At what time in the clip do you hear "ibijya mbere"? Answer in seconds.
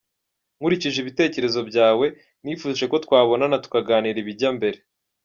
4.23-4.77